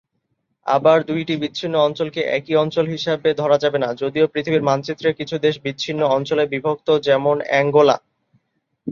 আবার, 0.65 0.97
দুইটি 1.03 1.33
বিচ্ছিন্ন 1.37 1.75
অঞ্চলকে 1.77 2.21
একই 2.37 2.55
অঞ্চল 2.55 2.85
হিসাবে 2.87 3.29
ধরা 3.33 3.57
যাবে 3.57 3.77
না, 3.79 3.89
যদিও 3.93 4.25
পৃথিবীর 4.27 4.63
মানচিত্রে 4.63 5.09
কিছু 5.13 5.35
দেশ 5.37 5.55
বিচ্ছিন্ন 5.61 6.01
অঞ্চলে 6.07 6.43
বিভক্ত, 6.47 6.87
যেমন 6.99 7.37
অ্যাঙ্গোলা। 7.47 7.97